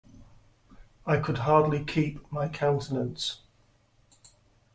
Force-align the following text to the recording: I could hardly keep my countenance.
I 1.05 1.17
could 1.17 1.37
hardly 1.37 1.85
keep 1.85 2.31
my 2.31 2.47
countenance. 2.47 3.41